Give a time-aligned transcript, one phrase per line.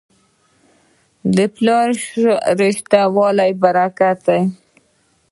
[1.35, 1.87] د پلار
[2.75, 4.41] شته والی برکت دی.